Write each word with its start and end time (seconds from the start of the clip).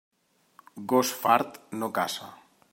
Gos 0.93 1.13
fart, 1.25 1.61
no 1.83 1.93
caça. 1.99 2.35